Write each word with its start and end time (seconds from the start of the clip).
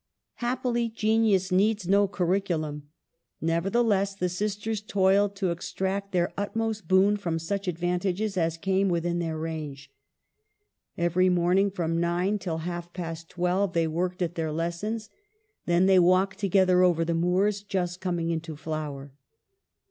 Hap 0.37 0.63
pily 0.63 0.91
genius 0.91 1.51
needs 1.51 1.87
no 1.87 2.07
curriculum. 2.07 2.89
Nevertheless 3.39 4.15
the 4.15 4.29
sisters 4.29 4.81
toiled 4.81 5.35
to 5.35 5.51
extract 5.51 6.11
their 6.11 6.33
utmost 6.35 6.87
boon 6.87 7.17
from 7.17 7.37
such 7.37 7.67
advantages 7.67 8.35
as 8.35 8.57
came 8.57 8.89
within 8.89 9.19
their 9.19 9.37
range. 9.37 9.91
Every 10.97 11.29
morning 11.29 11.69
from 11.69 11.99
nine 11.99 12.39
till 12.39 12.57
half 12.65 12.91
past 12.93 13.29
twelve 13.29 13.73
they 13.73 13.85
worked 13.85 14.23
at 14.23 14.33
their 14.33 14.51
lessons; 14.51 15.11
then 15.67 15.85
they 15.85 15.99
walked 15.99 16.39
together 16.39 16.81
over 16.81 17.05
the 17.05 17.13
moors, 17.13 17.61
just 17.61 18.01
coming 18.01 18.31
into 18.31 18.55
flower. 18.55 19.11